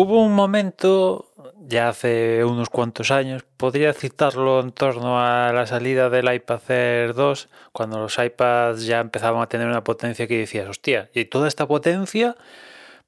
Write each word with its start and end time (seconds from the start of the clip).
Hubo 0.00 0.22
un 0.22 0.32
momento, 0.32 1.26
ya 1.58 1.88
hace 1.88 2.44
unos 2.44 2.70
cuantos 2.70 3.10
años, 3.10 3.42
podría 3.56 3.92
citarlo 3.92 4.60
en 4.60 4.70
torno 4.70 5.20
a 5.20 5.52
la 5.52 5.66
salida 5.66 6.08
del 6.08 6.32
iPad 6.32 6.60
Air 6.68 7.14
2, 7.14 7.48
cuando 7.72 7.98
los 7.98 8.16
iPads 8.16 8.86
ya 8.86 9.00
empezaban 9.00 9.42
a 9.42 9.48
tener 9.48 9.66
una 9.66 9.82
potencia 9.82 10.28
que 10.28 10.38
decías, 10.38 10.68
hostia, 10.68 11.10
¿y 11.14 11.24
toda 11.24 11.48
esta 11.48 11.66
potencia? 11.66 12.36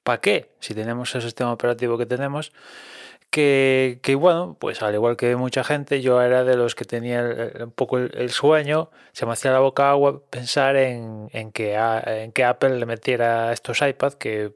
¿Para 0.03 0.21
qué? 0.21 0.50
Si 0.59 0.75
tenemos 0.75 1.14
el 1.14 1.23
sistema 1.23 1.53
operativo 1.53 1.96
que 1.96 2.07
tenemos, 2.07 2.50
que, 3.31 4.00
que, 4.03 4.17
bueno, 4.17 4.57
pues 4.59 4.82
al 4.82 4.93
igual 4.93 5.17
que 5.17 5.36
mucha 5.36 5.63
gente, 5.63 6.03
yo 6.03 6.21
era 6.21 6.43
de 6.43 6.57
los 6.57 6.75
que 6.75 6.86
tenía 6.86 7.53
un 7.61 7.71
poco 7.71 7.99
el, 7.99 8.31
sueño, 8.31 8.91
se 9.13 9.27
me 9.27 9.32
hacía 9.35 9.53
la 9.53 9.61
boca 9.61 9.91
agua 9.91 10.22
pensar 10.29 10.75
en, 10.75 11.29
que 11.53 11.77
Apple 11.77 12.81
le 12.81 12.86
metiera 12.86 13.53
estos 13.53 13.81
iPads 13.81 14.17
que 14.17 14.53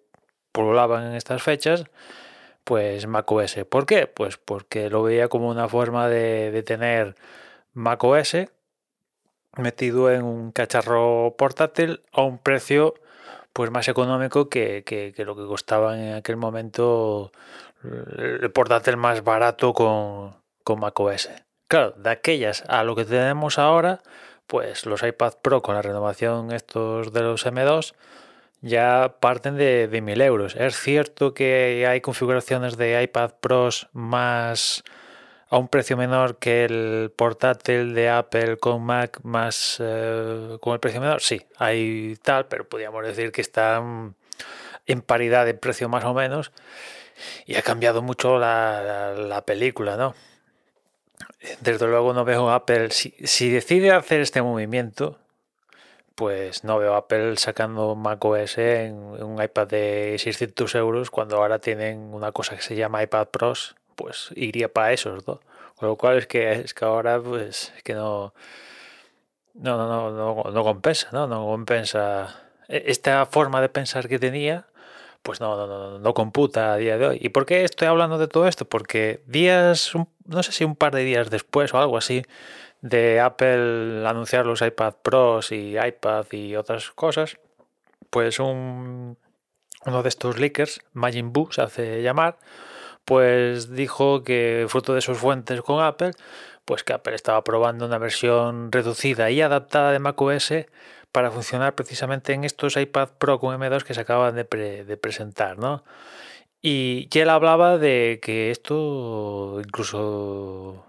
pululaban 0.50 1.06
en 1.06 1.14
estas 1.14 1.40
fechas, 1.44 1.84
pues 2.64 3.06
macOS. 3.06 3.56
¿Por 3.68 3.86
qué? 3.86 4.06
Pues 4.06 4.36
porque 4.38 4.90
lo 4.90 5.02
veía 5.02 5.28
como 5.28 5.48
una 5.48 5.68
forma 5.68 6.08
de, 6.08 6.62
tener 6.66 7.14
macOS 7.74 8.36
metido 9.56 10.10
en 10.10 10.24
un 10.24 10.50
cacharro 10.52 11.34
portátil 11.38 12.02
a 12.12 12.22
un 12.22 12.38
precio 12.38 12.94
pues 13.52 13.70
más 13.70 13.86
económico 13.86 14.48
que, 14.48 14.82
que, 14.84 15.12
que, 15.14 15.24
lo 15.24 15.36
que 15.36 15.46
costaba 15.46 15.96
en 15.96 16.14
aquel 16.14 16.36
momento 16.36 17.30
el 18.18 18.50
portátil 18.50 18.96
más 18.96 19.22
barato 19.22 19.72
con, 19.74 20.34
con 20.64 20.80
macOS. 20.80 21.28
Claro, 21.68 21.92
de 21.92 22.10
aquellas 22.10 22.64
a 22.68 22.82
lo 22.84 22.96
que 22.96 23.04
tenemos 23.04 23.58
ahora, 23.58 24.00
pues 24.46 24.86
los 24.86 25.02
iPad 25.02 25.34
Pro 25.42 25.62
con 25.62 25.74
la 25.74 25.82
renovación 25.82 26.52
estos 26.52 27.12
de 27.12 27.22
los 27.22 27.46
M2 27.46 27.94
ya 28.64 29.16
parten 29.20 29.56
de, 29.56 29.88
de 29.88 30.00
1000 30.00 30.20
euros. 30.22 30.56
Es 30.56 30.78
cierto 30.78 31.34
que 31.34 31.86
hay 31.86 32.00
configuraciones 32.00 32.78
de 32.78 33.02
iPad 33.02 33.32
Pros 33.40 33.88
más 33.92 34.82
a 35.50 35.58
un 35.58 35.68
precio 35.68 35.98
menor 35.98 36.38
que 36.38 36.64
el 36.64 37.12
portátil 37.14 37.94
de 37.94 38.08
Apple 38.08 38.56
con 38.56 38.82
Mac 38.82 39.20
más 39.22 39.76
eh, 39.80 40.56
con 40.60 40.72
el 40.72 40.80
precio 40.80 41.00
menor. 41.00 41.20
Sí, 41.20 41.42
hay 41.58 42.16
tal, 42.22 42.46
pero 42.46 42.66
podríamos 42.66 43.04
decir 43.04 43.32
que 43.32 43.42
están 43.42 44.14
en 44.86 45.02
paridad 45.02 45.44
de 45.44 45.52
precio 45.54 45.90
más 45.90 46.04
o 46.04 46.14
menos 46.14 46.50
y 47.44 47.56
ha 47.56 47.62
cambiado 47.62 48.00
mucho 48.00 48.38
la, 48.38 48.82
la, 48.82 49.12
la 49.14 49.44
película, 49.44 49.98
¿no? 49.98 50.14
Desde 51.60 51.86
luego 51.86 52.14
no 52.14 52.24
veo 52.24 52.50
Apple, 52.50 52.90
si, 52.90 53.14
si 53.24 53.50
decide 53.50 53.92
hacer 53.92 54.20
este 54.20 54.40
movimiento, 54.40 55.18
pues 56.14 56.64
no 56.64 56.78
veo 56.78 56.94
Apple 56.94 57.36
sacando 57.36 57.94
macOS 57.94 58.58
en, 58.58 58.94
un 58.94 59.42
iPad 59.42 59.66
de 59.68 60.16
600 60.18 60.74
euros 60.76 61.10
cuando 61.10 61.36
ahora 61.36 61.58
tienen 61.58 62.14
una 62.14 62.32
cosa 62.32 62.56
que 62.56 62.62
se 62.62 62.76
llama 62.76 63.02
iPad 63.02 63.28
Pros, 63.28 63.76
pues 63.96 64.30
iría 64.36 64.72
para 64.72 64.92
esos, 64.92 65.26
¿no? 65.26 65.40
Con 65.76 65.88
lo 65.88 65.96
cual 65.96 66.18
es 66.18 66.26
que, 66.26 66.52
es 66.52 66.74
que 66.74 66.84
ahora 66.84 67.20
pues 67.20 67.72
es 67.76 67.82
que 67.82 67.94
no, 67.94 68.34
no, 69.54 69.76
no, 69.76 70.10
no, 70.10 70.50
no 70.50 70.64
compensa, 70.64 71.08
¿no? 71.12 71.26
No 71.26 71.46
compensa 71.46 72.42
esta 72.68 73.26
forma 73.26 73.60
de 73.60 73.68
pensar 73.68 74.08
que 74.08 74.18
tenía 74.18 74.66
pues 75.24 75.40
no, 75.40 75.56
no, 75.56 75.66
no, 75.66 75.98
no 75.98 76.14
computa 76.14 76.74
a 76.74 76.76
día 76.76 76.98
de 76.98 77.06
hoy. 77.06 77.18
¿Y 77.20 77.30
por 77.30 77.46
qué 77.46 77.64
estoy 77.64 77.88
hablando 77.88 78.18
de 78.18 78.28
todo 78.28 78.46
esto? 78.46 78.66
Porque 78.66 79.22
días, 79.26 79.92
no 80.26 80.42
sé 80.42 80.52
si 80.52 80.64
un 80.64 80.76
par 80.76 80.94
de 80.94 81.02
días 81.02 81.30
después 81.30 81.72
o 81.72 81.78
algo 81.78 81.96
así, 81.96 82.24
de 82.84 83.18
Apple 83.18 84.06
anunciar 84.06 84.44
los 84.44 84.60
iPad 84.60 84.96
Pros 85.02 85.52
y 85.52 85.78
iPad 85.78 86.26
y 86.32 86.54
otras 86.54 86.90
cosas, 86.90 87.38
pues 88.10 88.38
un, 88.38 89.16
uno 89.86 90.02
de 90.02 90.08
estos 90.10 90.38
leakers, 90.38 90.82
Majin 90.92 91.32
Buu 91.32 91.50
se 91.50 91.62
hace 91.62 92.02
llamar, 92.02 92.36
pues 93.06 93.74
dijo 93.74 94.22
que 94.22 94.66
fruto 94.68 94.92
de 94.92 95.00
sus 95.00 95.16
fuentes 95.16 95.62
con 95.62 95.82
Apple, 95.82 96.10
pues 96.66 96.84
que 96.84 96.92
Apple 96.92 97.14
estaba 97.14 97.42
probando 97.42 97.86
una 97.86 97.96
versión 97.96 98.70
reducida 98.70 99.30
y 99.30 99.40
adaptada 99.40 99.90
de 99.90 99.98
macOS 99.98 100.52
para 101.10 101.30
funcionar 101.30 101.74
precisamente 101.74 102.34
en 102.34 102.44
estos 102.44 102.76
iPad 102.76 103.08
Pro 103.16 103.40
con 103.40 103.58
M2 103.58 103.82
que 103.82 103.94
se 103.94 104.02
acaban 104.02 104.34
de, 104.34 104.44
de 104.84 104.96
presentar, 104.98 105.56
¿no? 105.56 105.84
Y 106.60 107.08
él 107.14 107.30
hablaba 107.30 107.78
de 107.78 108.20
que 108.22 108.50
esto 108.50 109.58
incluso 109.64 110.84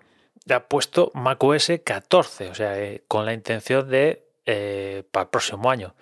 ha 0.53 0.67
puesto 0.67 1.11
macOS 1.13 1.71
14, 1.83 2.49
o 2.49 2.55
sea, 2.55 2.79
eh, 2.79 3.03
con 3.07 3.25
la 3.25 3.33
intención 3.33 3.89
de 3.89 4.23
eh, 4.45 5.03
para 5.11 5.23
el 5.23 5.29
próximo 5.29 5.71
año. 5.71 5.95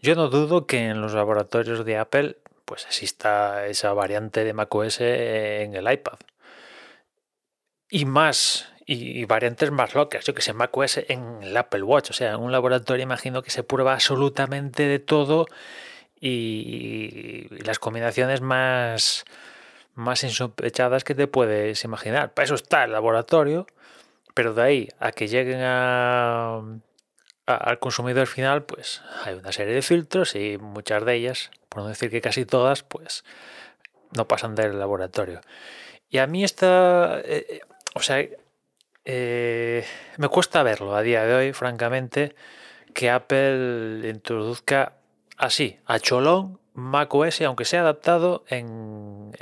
Yo 0.00 0.14
no 0.14 0.28
dudo 0.28 0.66
que 0.66 0.88
en 0.88 1.00
los 1.00 1.14
laboratorios 1.14 1.84
de 1.84 1.96
Apple 1.96 2.36
pues 2.66 2.84
exista 2.84 3.66
esa 3.66 3.92
variante 3.94 4.44
de 4.44 4.52
macOS 4.52 5.00
en 5.00 5.74
el 5.74 5.90
iPad. 5.90 6.18
Y 7.88 8.04
más, 8.04 8.72
y, 8.84 9.24
variantes 9.24 9.70
más 9.70 9.94
locas, 9.94 10.24
yo 10.24 10.34
que 10.34 10.42
sé, 10.42 10.52
macOS 10.52 10.98
en 11.08 11.42
el 11.42 11.56
Apple 11.56 11.84
Watch, 11.84 12.10
o 12.10 12.12
sea, 12.12 12.32
en 12.32 12.40
un 12.40 12.52
laboratorio 12.52 13.04
imagino 13.04 13.42
que 13.42 13.50
se 13.50 13.62
prueba 13.62 13.94
absolutamente 13.94 14.82
de 14.82 14.98
todo 14.98 15.46
y 16.20 17.48
las 17.64 17.78
combinaciones 17.78 18.40
más, 18.40 19.24
más 19.96 20.22
insospechadas 20.22 21.02
que 21.02 21.16
te 21.16 21.26
puedes 21.26 21.82
imaginar. 21.82 22.32
Para 22.34 22.44
eso 22.44 22.54
está 22.54 22.84
el 22.84 22.92
laboratorio, 22.92 23.66
pero 24.34 24.54
de 24.54 24.62
ahí 24.62 24.88
a 25.00 25.10
que 25.10 25.26
lleguen 25.26 25.60
al 25.62 26.80
consumidor 27.80 28.26
final, 28.26 28.64
pues 28.64 29.02
hay 29.24 29.34
una 29.34 29.52
serie 29.52 29.74
de 29.74 29.82
filtros 29.82 30.36
y 30.36 30.58
muchas 30.58 31.04
de 31.04 31.14
ellas, 31.14 31.50
por 31.68 31.82
no 31.82 31.88
decir 31.88 32.10
que 32.10 32.20
casi 32.20 32.44
todas, 32.44 32.82
pues 32.82 33.24
no 34.14 34.28
pasan 34.28 34.54
del 34.54 34.78
laboratorio. 34.78 35.40
Y 36.10 36.18
a 36.18 36.26
mí 36.26 36.44
esta, 36.44 37.20
eh, 37.24 37.60
o 37.94 38.02
sea, 38.02 38.24
eh, 39.04 39.84
me 40.18 40.28
cuesta 40.28 40.62
verlo 40.62 40.94
a 40.94 41.02
día 41.02 41.24
de 41.24 41.34
hoy, 41.34 41.52
francamente, 41.52 42.34
que 42.92 43.08
Apple 43.08 44.08
introduzca 44.08 44.92
así, 45.38 45.78
a 45.86 45.98
cholón, 46.00 46.60
macOS, 46.76 47.40
aunque 47.40 47.64
sea 47.64 47.80
adaptado 47.80 48.44
en, 48.48 49.32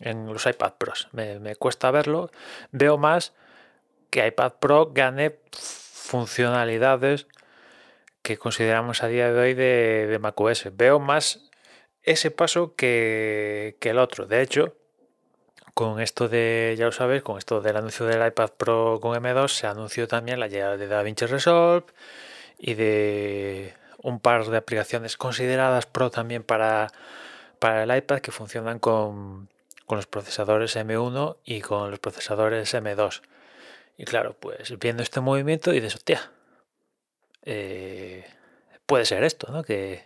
los 0.00 0.46
iPad 0.46 0.74
Pros. 0.78 1.08
Me, 1.12 1.40
me, 1.40 1.56
cuesta 1.56 1.90
verlo. 1.90 2.30
Veo 2.70 2.98
más 2.98 3.32
que 4.10 4.26
iPad 4.26 4.52
Pro 4.60 4.92
gane 4.92 5.38
funcionalidades 5.50 7.26
que 8.22 8.36
consideramos 8.36 9.02
a 9.02 9.08
día 9.08 9.32
de 9.32 9.40
hoy 9.40 9.54
de, 9.54 10.06
de 10.06 10.18
macOS. 10.18 10.68
Veo 10.76 11.00
más 11.00 11.48
ese 12.02 12.30
paso 12.30 12.74
que, 12.74 13.76
que 13.80 13.90
el 13.90 13.98
otro. 13.98 14.26
De 14.26 14.42
hecho, 14.42 14.74
con 15.74 16.00
esto 16.00 16.28
de, 16.28 16.74
ya 16.78 16.86
lo 16.86 16.92
sabéis, 16.92 17.22
con 17.22 17.38
esto 17.38 17.60
del 17.60 17.76
anuncio 17.76 18.04
del 18.06 18.26
iPad 18.26 18.50
Pro 18.56 18.98
con 19.00 19.14
M2 19.14 19.48
se 19.48 19.66
anunció 19.66 20.08
también 20.08 20.40
la 20.40 20.48
llegada 20.48 20.76
de 20.76 20.88
DaVinci 20.88 21.26
Resolve 21.26 21.86
y 22.58 22.74
de 22.74 23.74
un 23.98 24.20
par 24.20 24.46
de 24.46 24.56
aplicaciones 24.56 25.16
consideradas 25.16 25.86
Pro 25.86 26.10
también 26.10 26.42
para, 26.42 26.88
para 27.58 27.82
el 27.82 27.96
iPad 27.96 28.20
que 28.20 28.32
funcionan 28.32 28.78
con, 28.78 29.48
con 29.86 29.96
los 29.96 30.06
procesadores 30.06 30.76
M1 30.76 31.36
y 31.44 31.60
con 31.60 31.90
los 31.90 31.98
procesadores 31.98 32.72
M2. 32.74 33.22
Y 33.96 34.04
claro, 34.04 34.36
pues 34.38 34.78
viendo 34.78 35.02
este 35.02 35.20
movimiento 35.20 35.72
y 35.74 35.80
de 35.80 35.88
hostia, 35.88 36.30
eh, 37.42 38.24
puede 38.86 39.04
ser 39.04 39.24
esto, 39.24 39.50
¿no? 39.50 39.64
Que, 39.64 40.04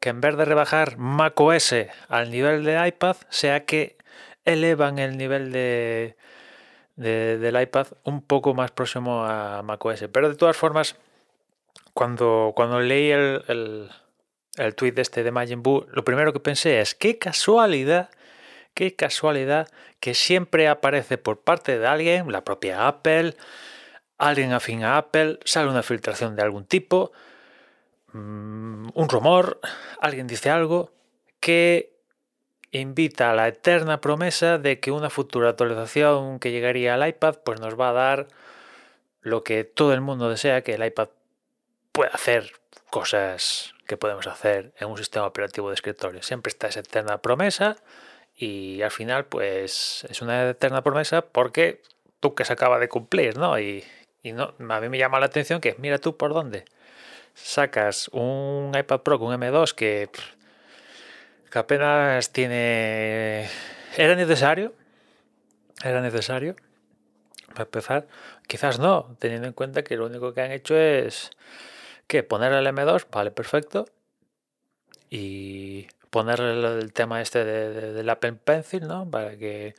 que 0.00 0.08
en 0.08 0.20
vez 0.20 0.36
de 0.36 0.44
rebajar 0.44 0.96
macOS 0.96 1.74
al 2.08 2.30
nivel 2.30 2.64
de 2.64 2.88
iPad, 2.88 3.16
sea 3.28 3.64
que 3.64 3.96
elevan 4.44 4.98
el 4.98 5.18
nivel 5.18 5.52
de, 5.52 6.16
de, 6.96 7.38
del 7.38 7.60
iPad 7.60 7.88
un 8.04 8.22
poco 8.22 8.54
más 8.54 8.70
próximo 8.70 9.24
a 9.24 9.62
macOS. 9.62 10.04
Pero 10.10 10.30
de 10.30 10.36
todas 10.36 10.56
formas, 10.56 10.96
cuando, 11.98 12.52
cuando 12.54 12.78
leí 12.78 13.10
el, 13.10 13.42
el, 13.48 13.90
el 14.56 14.74
tweet 14.76 14.92
de 14.92 15.02
este 15.02 15.24
de 15.24 15.32
Majin 15.32 15.64
Buu, 15.64 15.84
lo 15.90 16.04
primero 16.04 16.32
que 16.32 16.38
pensé 16.38 16.78
es, 16.78 16.94
qué 16.94 17.18
casualidad, 17.18 18.10
qué 18.72 18.94
casualidad 18.94 19.66
que 19.98 20.14
siempre 20.14 20.68
aparece 20.68 21.18
por 21.18 21.40
parte 21.40 21.76
de 21.76 21.88
alguien, 21.88 22.30
la 22.30 22.44
propia 22.44 22.86
Apple, 22.86 23.34
alguien 24.16 24.52
afín 24.52 24.84
a 24.84 24.96
Apple, 24.96 25.40
sale 25.44 25.70
una 25.70 25.82
filtración 25.82 26.36
de 26.36 26.42
algún 26.42 26.66
tipo, 26.66 27.10
mmm, 28.12 28.90
un 28.94 29.08
rumor, 29.08 29.58
alguien 30.00 30.28
dice 30.28 30.50
algo 30.50 30.92
que 31.40 31.98
invita 32.70 33.32
a 33.32 33.34
la 33.34 33.48
eterna 33.48 34.00
promesa 34.00 34.58
de 34.58 34.78
que 34.78 34.92
una 34.92 35.10
futura 35.10 35.48
actualización 35.48 36.38
que 36.38 36.52
llegaría 36.52 36.94
al 36.94 37.08
iPad 37.08 37.38
pues 37.44 37.60
nos 37.60 37.74
va 37.74 37.88
a 37.88 37.92
dar 37.92 38.28
lo 39.20 39.42
que 39.42 39.64
todo 39.64 39.94
el 39.94 40.00
mundo 40.00 40.30
desea 40.30 40.62
que 40.62 40.74
el 40.74 40.84
iPad 40.86 41.08
pueda 41.98 42.12
hacer 42.12 42.52
cosas 42.90 43.74
que 43.88 43.96
podemos 43.96 44.28
hacer 44.28 44.72
en 44.78 44.86
un 44.86 44.96
sistema 44.96 45.26
operativo 45.26 45.68
de 45.68 45.74
escritorio. 45.74 46.22
Siempre 46.22 46.48
está 46.48 46.68
esa 46.68 46.78
eterna 46.78 47.18
promesa 47.18 47.74
y 48.36 48.82
al 48.82 48.92
final 48.92 49.24
pues 49.26 50.06
es 50.08 50.22
una 50.22 50.50
eterna 50.50 50.84
promesa 50.84 51.22
porque 51.22 51.82
tú 52.20 52.36
que 52.36 52.44
se 52.44 52.52
acaba 52.52 52.78
de 52.78 52.88
cumplir, 52.88 53.36
¿no? 53.36 53.58
Y, 53.58 53.82
y 54.22 54.30
no, 54.30 54.54
a 54.68 54.80
mí 54.80 54.88
me 54.88 54.96
llama 54.96 55.18
la 55.18 55.26
atención 55.26 55.60
que 55.60 55.74
mira 55.78 55.98
tú 55.98 56.16
por 56.16 56.34
dónde 56.34 56.66
sacas 57.34 58.06
un 58.12 58.70
iPad 58.78 59.00
Pro 59.00 59.18
con 59.18 59.34
M2 59.36 59.74
que 59.74 60.08
que 61.50 61.58
apenas 61.58 62.30
tiene... 62.30 63.48
¿Era 63.96 64.14
necesario? 64.14 64.72
¿Era 65.82 66.00
necesario? 66.00 66.54
Para 67.48 67.64
empezar, 67.64 68.06
quizás 68.46 68.78
no, 68.78 69.16
teniendo 69.18 69.48
en 69.48 69.52
cuenta 69.52 69.82
que 69.82 69.96
lo 69.96 70.06
único 70.06 70.32
que 70.32 70.42
han 70.42 70.52
hecho 70.52 70.76
es 70.76 71.32
que 72.08 72.24
poner 72.24 72.52
el 72.52 72.66
M2, 72.66 73.06
vale, 73.12 73.30
perfecto, 73.30 73.86
y 75.10 75.86
ponerle 76.10 76.80
el 76.80 76.92
tema 76.92 77.20
este 77.20 77.44
de, 77.44 77.92
del 77.92 78.10
Apple 78.10 78.32
Pencil, 78.32 78.88
¿no? 78.88 79.08
Para 79.08 79.36
que 79.36 79.74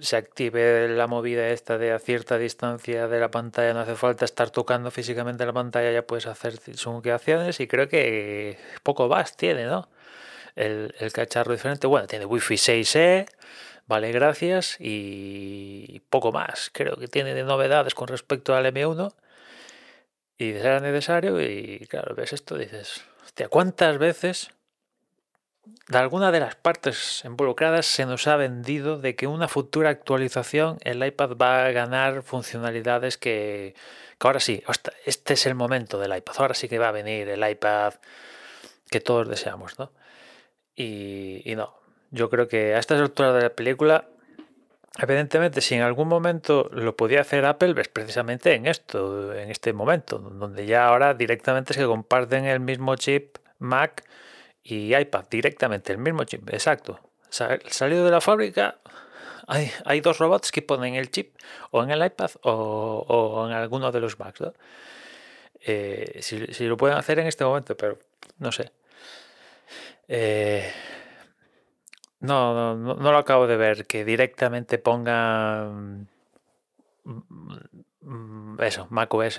se 0.00 0.16
active 0.16 0.88
la 0.88 1.06
movida 1.06 1.48
esta 1.48 1.76
de 1.76 1.92
a 1.92 1.98
cierta 1.98 2.38
distancia 2.38 3.06
de 3.06 3.20
la 3.20 3.30
pantalla, 3.30 3.74
no 3.74 3.80
hace 3.80 3.96
falta 3.96 4.24
estar 4.24 4.50
tocando 4.50 4.90
físicamente 4.90 5.44
la 5.44 5.52
pantalla, 5.52 5.92
ya 5.92 6.06
puedes 6.06 6.26
hacer 6.26 6.58
acciones. 7.12 7.60
Y 7.60 7.66
creo 7.66 7.88
que 7.88 8.58
poco 8.82 9.08
más 9.08 9.36
tiene, 9.36 9.66
¿no? 9.66 9.88
El, 10.56 10.94
el 10.98 11.12
cacharro 11.12 11.52
diferente, 11.52 11.86
bueno, 11.86 12.06
tiene 12.06 12.24
Wi-Fi 12.24 12.54
6E, 12.54 13.28
vale, 13.86 14.10
gracias, 14.12 14.76
y 14.78 16.00
poco 16.10 16.32
más, 16.32 16.70
creo 16.72 16.96
que 16.96 17.08
tiene 17.08 17.34
de 17.34 17.44
novedades 17.44 17.94
con 17.94 18.08
respecto 18.08 18.54
al 18.54 18.66
M1 18.66 19.12
y 20.40 20.54
será 20.54 20.80
necesario 20.80 21.38
y 21.38 21.86
claro, 21.86 22.14
ves 22.14 22.32
esto, 22.32 22.56
dices, 22.56 23.04
hostia, 23.22 23.48
¿cuántas 23.48 23.98
veces 23.98 24.50
de 25.86 25.98
alguna 25.98 26.32
de 26.32 26.40
las 26.40 26.54
partes 26.54 27.22
involucradas 27.26 27.84
se 27.84 28.06
nos 28.06 28.26
ha 28.26 28.36
vendido 28.36 28.98
de 28.98 29.14
que 29.16 29.26
una 29.26 29.48
futura 29.48 29.90
actualización 29.90 30.78
el 30.80 31.04
iPad 31.04 31.32
va 31.36 31.66
a 31.66 31.72
ganar 31.72 32.22
funcionalidades 32.22 33.18
que, 33.18 33.74
ahora 34.18 34.40
sí, 34.40 34.62
este 35.04 35.34
es 35.34 35.44
el 35.44 35.54
momento 35.54 35.98
del 35.98 36.16
iPad, 36.16 36.34
ahora 36.38 36.54
sí 36.54 36.70
que 36.70 36.78
va 36.78 36.88
a 36.88 36.92
venir 36.92 37.28
el 37.28 37.46
iPad 37.46 37.92
que 38.90 39.00
todos 39.00 39.28
deseamos, 39.28 39.78
¿no? 39.78 39.92
Y, 40.74 41.42
y 41.44 41.54
no, 41.54 41.78
yo 42.10 42.30
creo 42.30 42.48
que 42.48 42.74
a 42.74 42.78
estas 42.78 42.98
alturas 42.98 43.34
de 43.34 43.42
la 43.42 43.50
película, 43.50 44.08
evidentemente, 45.02 45.60
si 45.60 45.74
en 45.74 45.82
algún 45.82 46.08
momento 46.08 46.68
lo 46.72 46.96
podía 46.96 47.20
hacer 47.20 47.44
Apple, 47.44 47.74
es 47.80 47.88
precisamente 47.88 48.54
en 48.54 48.66
esto, 48.66 49.32
en 49.34 49.50
este 49.50 49.72
momento, 49.72 50.18
donde 50.18 50.66
ya 50.66 50.86
ahora 50.86 51.14
directamente 51.14 51.74
se 51.74 51.84
comparten 51.84 52.44
el 52.44 52.60
mismo 52.60 52.96
chip 52.96 53.38
Mac 53.58 54.04
y 54.62 54.94
iPad 54.94 55.24
directamente, 55.30 55.92
el 55.92 55.98
mismo 55.98 56.24
chip, 56.24 56.48
exacto. 56.50 57.00
Salido 57.30 58.04
de 58.04 58.10
la 58.10 58.20
fábrica, 58.20 58.78
hay, 59.46 59.70
hay, 59.84 60.00
dos 60.00 60.18
robots 60.18 60.50
que 60.50 60.62
ponen 60.62 60.94
el 60.94 61.10
chip 61.10 61.36
o 61.70 61.82
en 61.82 61.90
el 61.90 62.04
iPad 62.04 62.30
o, 62.42 63.46
en 63.48 63.52
alguno 63.54 63.92
de 63.92 64.00
los 64.00 64.18
Macs. 64.18 64.42
Eh, 65.62 66.20
si, 66.22 66.66
lo 66.66 66.76
pueden 66.76 66.96
hacer 66.96 67.18
en 67.18 67.26
este 67.26 67.44
momento, 67.44 67.76
pero 67.76 67.98
no 68.38 68.50
sé. 68.50 68.72
Eh, 70.08 70.72
no, 72.20 72.76
no, 72.76 72.94
no, 72.94 73.12
lo 73.12 73.18
acabo 73.18 73.46
de 73.46 73.56
ver, 73.56 73.86
que 73.86 74.04
directamente 74.04 74.78
pongan 74.78 76.08
mm, 77.04 77.20
mm, 78.02 78.62
eso, 78.62 78.86
macOS 78.90 79.38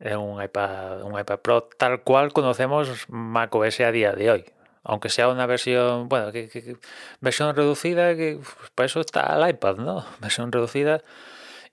un 0.00 0.42
iPad, 0.42 1.02
un 1.02 1.18
iPad 1.18 1.38
Pro 1.40 1.62
tal 1.62 2.02
cual 2.02 2.32
conocemos 2.32 3.06
macOS 3.08 3.80
a 3.80 3.92
día 3.92 4.12
de 4.12 4.30
hoy. 4.30 4.44
Aunque 4.82 5.10
sea 5.10 5.28
una 5.28 5.46
versión, 5.46 6.08
bueno, 6.08 6.32
que, 6.32 6.76
versión 7.20 7.54
reducida, 7.54 8.16
que 8.16 8.36
pues, 8.36 8.70
para 8.74 8.86
eso 8.86 9.00
está 9.00 9.36
el 9.36 9.48
iPad, 9.50 9.76
¿no? 9.76 10.04
Versión 10.20 10.52
reducida 10.52 11.02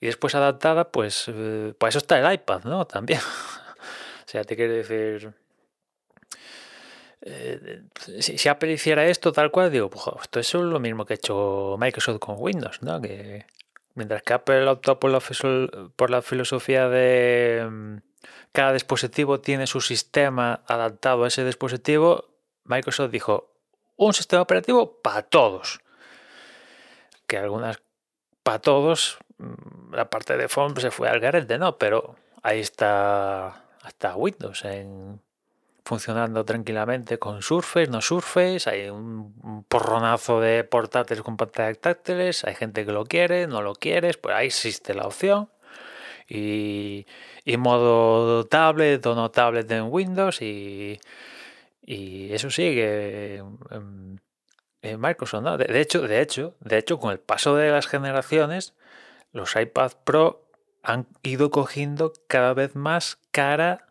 y 0.01 0.07
después 0.07 0.35
adaptada, 0.35 0.91
pues 0.91 1.25
eh, 1.29 1.73
para 1.77 1.89
eso 1.89 1.99
está 1.99 2.19
el 2.19 2.33
iPad, 2.33 2.63
¿no? 2.65 2.85
También. 2.87 3.21
o 3.21 4.29
sea, 4.29 4.43
te 4.43 4.55
quiere 4.55 4.73
decir... 4.73 5.33
Eh, 7.21 7.81
si, 8.19 8.47
Apple 8.47 8.71
hiciera 8.71 9.05
esto 9.07 9.31
tal 9.31 9.51
cual, 9.51 9.71
digo, 9.71 9.89
pues 9.89 10.05
esto 10.21 10.39
es 10.39 10.53
lo 10.53 10.79
mismo 10.79 11.05
que 11.05 11.13
ha 11.13 11.15
hecho 11.15 11.75
Microsoft 11.79 12.19
con 12.19 12.35
Windows, 12.37 12.81
¿no? 12.81 13.01
Que 13.01 13.45
mientras 13.95 14.21
que 14.21 14.33
Apple 14.33 14.67
optó 14.67 14.99
por 14.99 15.11
la, 15.11 16.21
filosofía 16.21 16.87
de 16.87 17.67
mm, 17.69 17.97
cada 18.51 18.73
dispositivo 18.73 19.39
tiene 19.41 19.67
su 19.67 19.81
sistema 19.81 20.61
adaptado 20.67 21.23
a 21.23 21.27
ese 21.27 21.43
dispositivo, 21.43 22.29
Microsoft 22.63 23.11
dijo, 23.11 23.53
un 23.95 24.13
sistema 24.13 24.43
operativo 24.43 25.01
para 25.01 25.23
todos. 25.23 25.79
Que 27.25 27.37
algunas 27.37 27.81
para 28.43 28.59
todos, 28.59 29.17
mm, 29.39 29.93
la 29.95 30.09
parte 30.09 30.37
de 30.37 30.47
phone 30.47 30.79
se 30.79 30.91
fue 30.91 31.09
al 31.09 31.19
garete, 31.19 31.57
¿no? 31.57 31.77
Pero 31.77 32.15
ahí 32.43 32.59
está 32.59 33.63
hasta 33.81 34.15
Windows 34.15 34.63
en, 34.65 35.19
funcionando 35.87 36.43
tranquilamente 36.43 37.17
con 37.17 37.41
Surface, 37.41 37.87
no 37.87 38.01
Surface, 38.01 38.69
hay 38.69 38.89
un, 38.89 39.63
porronazo 39.69 40.41
de 40.41 40.65
portátiles 40.65 41.23
con 41.23 41.37
pantallas 41.37 41.79
táctiles, 41.79 42.43
hay 42.43 42.55
gente 42.55 42.85
que 42.85 42.91
lo 42.91 43.05
quiere, 43.05 43.47
no 43.47 43.61
lo 43.61 43.73
quieres, 43.73 44.17
pues 44.17 44.35
ahí 44.35 44.47
existe 44.47 44.93
la 44.93 45.07
opción 45.07 45.49
y, 46.27 47.05
modo 47.57 48.45
tablet 48.45 49.05
o 49.05 49.15
no 49.15 49.31
tablet 49.31 49.71
en 49.71 49.85
Windows 49.89 50.41
y, 50.41 50.99
y 51.81 52.33
eso 52.33 52.51
sigue 52.51 53.37
en, 53.71 54.21
Microsoft. 54.99 55.43
¿no? 55.43 55.57
De, 55.57 55.81
hecho, 55.81 56.01
de, 56.01 56.21
hecho, 56.21 56.55
de 56.59 56.77
hecho, 56.77 56.99
con 56.99 57.11
el 57.11 57.19
paso 57.19 57.55
de 57.55 57.71
las 57.71 57.87
generaciones, 57.87 58.73
los 59.31 59.55
iPad 59.55 59.93
Pro 60.03 60.49
han 60.83 61.07
ido 61.23 61.49
cogiendo 61.49 62.13
cada 62.27 62.53
vez 62.53 62.75
más 62.75 63.19
cara 63.31 63.86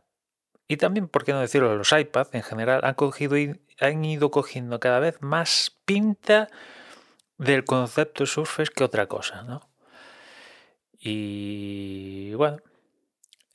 y 0.69 0.77
también, 0.79 1.09
por 1.09 1.25
qué 1.25 1.33
no 1.33 1.41
decirlo, 1.41 1.77
los 1.77 1.93
iPads 1.93 2.35
en 2.35 2.43
general 2.43 2.81
han, 2.85 2.95
cogido 2.95 3.37
han 3.81 4.05
ido 4.05 4.31
cogiendo 4.31 4.81
cada 4.81 4.99
vez 4.99 5.21
más 5.21 5.77
pinta 5.85 6.49
del 7.39 7.65
concepto 7.65 8.27
Surface 8.27 8.73
que 8.75 8.85
otra 8.85 9.07
cosa, 9.07 9.43
¿no? 9.43 9.69
Y 10.99 12.35
bueno, 12.35 12.59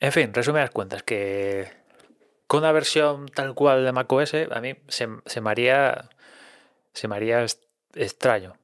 en 0.00 0.12
fin, 0.12 0.32
resume 0.32 0.60
las 0.60 0.70
cuentas, 0.70 1.02
que 1.02 1.70
con 2.46 2.60
una 2.60 2.72
versión 2.72 3.28
tal 3.28 3.54
cual 3.54 3.84
de 3.84 3.92
macOS 3.92 4.34
a 4.50 4.60
mí 4.60 4.74
se, 4.88 5.06
me 5.06 5.50
haría, 5.50 6.10
se 6.92 7.08
me 7.08 7.16
haría 7.16 7.44
extraño, 7.94 8.56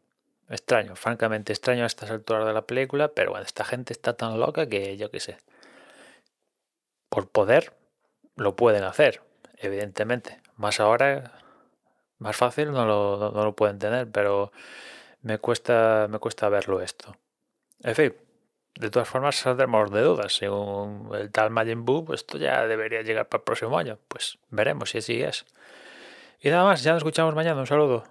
extraño, 0.48 0.96
francamente 0.96 1.52
extraño 1.52 1.84
a 1.84 1.86
estas 1.86 2.10
alturas 2.10 2.46
de 2.46 2.52
la 2.52 2.66
película, 2.66 3.08
pero 3.08 3.30
bueno, 3.30 3.44
esta 3.44 3.64
gente 3.64 3.92
está 3.92 4.14
tan 4.14 4.40
loca 4.40 4.68
que 4.68 4.96
yo 4.96 5.10
qué 5.10 5.20
sé. 5.20 5.38
Por 7.08 7.28
poder, 7.30 7.77
lo 8.38 8.56
pueden 8.56 8.84
hacer, 8.84 9.22
evidentemente. 9.56 10.40
Más 10.56 10.80
ahora, 10.80 11.32
más 12.18 12.36
fácil 12.36 12.72
no 12.72 12.86
lo, 12.86 13.56
pueden 13.56 13.78
tener, 13.78 14.10
pero 14.10 14.52
me 15.22 15.38
cuesta, 15.38 16.06
me 16.08 16.18
cuesta 16.18 16.48
verlo 16.48 16.80
esto. 16.80 17.16
En 17.82 17.94
fin, 17.94 18.14
de 18.74 18.90
todas 18.90 19.08
formas, 19.08 19.36
saldremos 19.36 19.90
de 19.90 20.02
dudas. 20.02 20.34
Según 20.34 21.10
el 21.14 21.30
tal 21.30 21.50
Majin 21.50 21.84
Buu, 21.84 22.12
esto 22.12 22.38
ya 22.38 22.66
debería 22.66 23.02
llegar 23.02 23.28
para 23.28 23.40
el 23.40 23.44
próximo 23.44 23.78
año. 23.78 23.98
Pues 24.08 24.38
veremos 24.50 24.90
si 24.90 24.98
así 24.98 25.22
es. 25.22 25.44
Y 26.40 26.50
nada 26.50 26.64
más, 26.64 26.82
ya 26.82 26.92
nos 26.92 27.00
escuchamos 27.00 27.34
mañana. 27.34 27.60
Un 27.60 27.66
saludo. 27.66 28.04